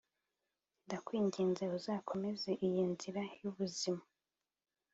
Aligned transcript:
Ndakwinginze 0.85 1.63
uzakomeze 1.77 2.51
iyi 2.67 2.81
nzira 2.93 3.21
y 3.41 3.43
ubuzima 3.51 4.03